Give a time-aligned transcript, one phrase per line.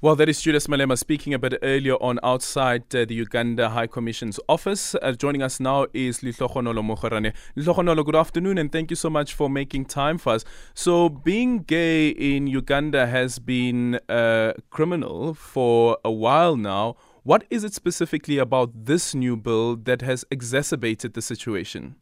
[0.00, 3.88] Well, that is Julius Malema speaking a bit earlier on outside uh, the Uganda High
[3.88, 4.94] Commission's office.
[4.94, 7.32] Uh, joining us now is Letlhogonolo Mokgoroane.
[7.56, 10.44] Letlhogonolo, good afternoon and thank you so much for making time for us.
[10.72, 16.94] So, being gay in Uganda has been uh, criminal for a while now.
[17.24, 21.96] What is it specifically about this new bill that has exacerbated the situation?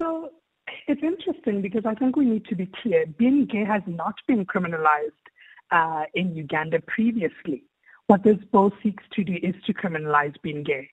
[0.00, 0.30] So,
[0.88, 3.06] it's interesting because I think we need to be clear.
[3.06, 5.12] Being gay has not been criminalized
[5.70, 7.64] uh, in Uganda previously.
[8.06, 10.90] What this bill seeks to do is to criminalize being gay.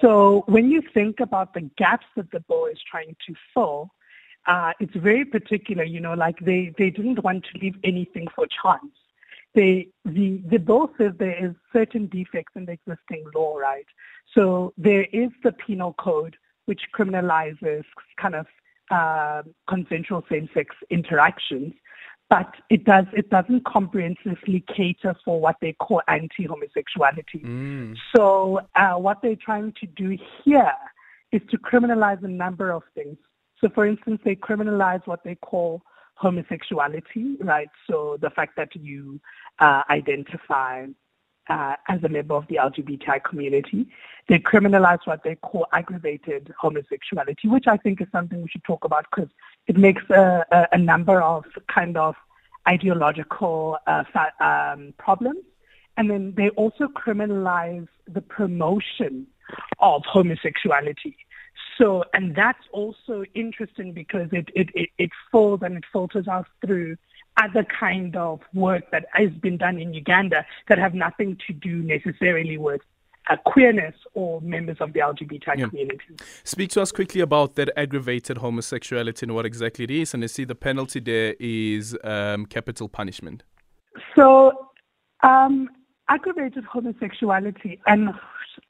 [0.00, 3.90] So when you think about the gaps that the bill is trying to fill,
[4.46, 5.82] uh, it's very particular.
[5.82, 8.92] You know, like they, they didn't want to leave anything for chance.
[9.52, 13.86] They, the, the bill says there is certain defects in the existing law, right?
[14.32, 16.36] So there is the penal code,
[16.66, 17.84] which criminalizes
[18.16, 18.46] kind of
[18.92, 21.74] uh, consensual same-sex interactions
[22.30, 27.40] but it does it doesn't comprehensively cater for what they call anti-homosexuality.
[27.44, 27.96] Mm.
[28.16, 30.72] So uh, what they're trying to do here
[31.32, 33.18] is to criminalize a number of things.
[33.60, 35.82] So, for instance, they criminalize what they call
[36.14, 37.68] homosexuality, right?
[37.88, 39.20] So the fact that you
[39.58, 40.86] uh, identify
[41.50, 43.86] uh, as a member of the LGBTI community.
[44.28, 48.84] They criminalize what they call aggravated homosexuality, which I think is something we should talk
[48.84, 49.30] about because
[49.70, 52.16] it makes a, a, a, number of kind of
[52.68, 54.02] ideological uh,
[54.40, 55.44] um, problems.
[55.96, 59.28] And then they also criminalize the promotion
[59.78, 61.16] of homosexuality.
[61.78, 66.48] So, and that's also interesting because it, it, it, it falls and it filters out
[66.66, 66.96] through
[67.40, 71.76] other kind of work that has been done in Uganda that have nothing to do
[71.76, 72.80] necessarily with
[73.44, 75.68] queerness or members of the LGBT yeah.
[75.68, 76.16] community.
[76.44, 80.14] Speak to us quickly about that aggravated homosexuality and what exactly it is.
[80.14, 83.42] And I see the penalty there is um, capital punishment.
[84.16, 84.70] So,
[85.22, 85.68] um,
[86.08, 88.10] aggravated homosexuality, and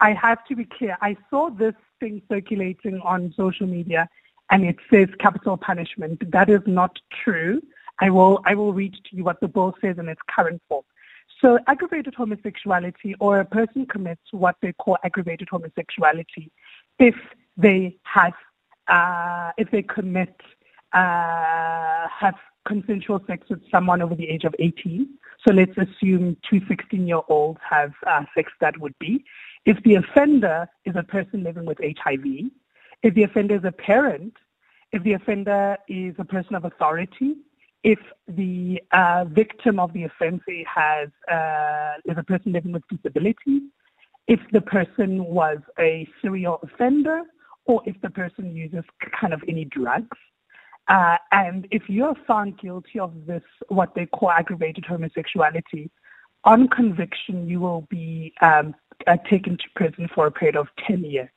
[0.00, 4.08] I have to be clear, I saw this thing circulating on social media
[4.50, 6.30] and it says capital punishment.
[6.30, 7.60] That is not true.
[7.98, 10.84] I will, I will read to you what the bill says in its current form.
[11.40, 16.50] So aggravated homosexuality or a person commits what they call aggravated homosexuality
[16.98, 17.14] if
[17.56, 18.32] they have,
[18.88, 20.34] uh, if they commit,
[20.92, 22.34] uh, have
[22.66, 25.08] consensual sex with someone over the age of 18.
[25.46, 29.24] So let's assume two 16 year olds have uh, sex that would be.
[29.66, 32.50] If the offender is a person living with HIV,
[33.02, 34.34] if the offender is a parent,
[34.92, 37.36] if the offender is a person of authority,
[37.82, 37.98] if
[38.28, 40.42] the uh, victim of the offense
[40.72, 43.62] has uh, is a person living with disabilities,
[44.26, 47.22] if the person was a serial offender,
[47.66, 48.84] or if the person uses
[49.20, 50.18] kind of any drugs.
[50.88, 55.90] Uh, and if you're found guilty of this, what they call aggravated homosexuality,
[56.44, 58.74] on conviction, you will be um,
[59.08, 61.28] uh, taken to prison for a period of 10 years.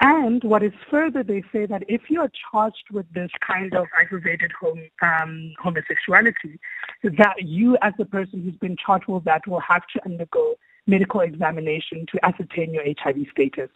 [0.00, 3.86] And what is further, they say that if you are charged with this kind of
[3.98, 6.58] aggravated home, um, homosexuality,
[7.02, 10.56] that you, as the person who's been charged with that, will have to undergo
[10.86, 13.70] medical examination to ascertain your HIV status.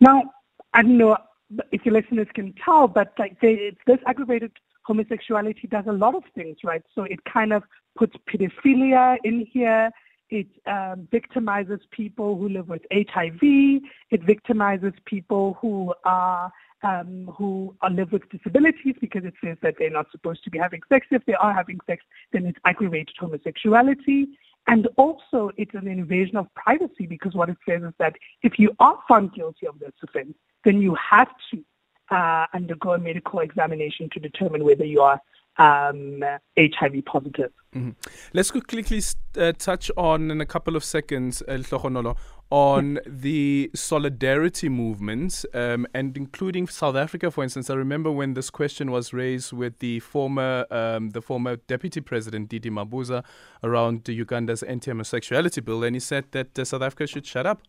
[0.00, 0.22] Now,
[0.74, 1.16] I don't know
[1.70, 4.52] if your listeners can tell, but like they, this aggravated
[4.84, 6.82] homosexuality does a lot of things, right?
[6.94, 7.62] So it kind of
[7.96, 9.90] puts pedophilia in here.
[10.32, 13.42] It um, victimizes people who live with HIV.
[14.10, 16.50] It victimizes people who are
[16.82, 20.58] um, who are, live with disabilities because it says that they're not supposed to be
[20.58, 21.06] having sex.
[21.10, 24.26] If they are having sex, then it's aggravated homosexuality.
[24.68, 28.74] And also, it's an invasion of privacy because what it says is that if you
[28.80, 31.62] are found guilty of this offense, then you have to
[32.16, 35.20] uh, undergo a medical examination to determine whether you are
[35.58, 36.22] um,
[36.58, 37.52] HIV positive.
[37.74, 37.90] Mm-hmm.
[38.32, 39.02] Let's quickly
[39.38, 41.58] uh, touch on in a couple of seconds, uh,
[42.50, 47.70] on the solidarity movement um, and including South Africa, for instance.
[47.70, 52.50] I remember when this question was raised with the former um, the former Deputy President
[52.50, 53.24] DD Mabuza
[53.64, 57.62] around Uganda's anti-homosexuality bill, and he said that uh, South Africa should shut up.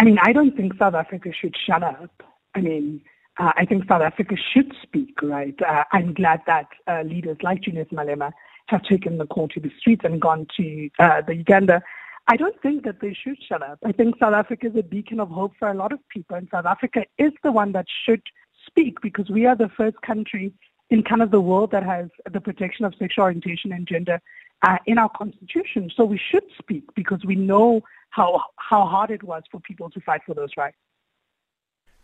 [0.00, 2.10] I mean, I don't think South Africa should shut up.
[2.56, 3.02] I mean,
[3.38, 5.54] uh, I think South Africa should speak, right?
[5.66, 8.32] Uh, I'm glad that uh, leaders like Julius Malema
[8.66, 11.82] have taken the call to the streets and gone to uh, the Uganda.
[12.28, 13.78] I don't think that they should shut up.
[13.84, 16.48] I think South Africa is a beacon of hope for a lot of people, and
[16.50, 18.22] South Africa is the one that should
[18.66, 20.52] speak because we are the first country
[20.90, 24.20] in kind of the world that has the protection of sexual orientation and gender
[24.62, 25.90] uh, in our constitution.
[25.96, 27.80] So we should speak because we know
[28.10, 30.76] how how hard it was for people to fight for those rights.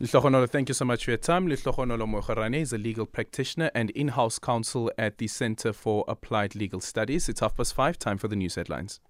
[0.01, 1.49] Letlhogonolo, thank you so much for your time.
[1.49, 6.81] Letlhogonolo Mokgoroane is a legal practitioner and in-house counsel at the Center for Applied Legal
[6.81, 7.29] Studies.
[7.29, 9.01] It's half past five, time for the news headlines.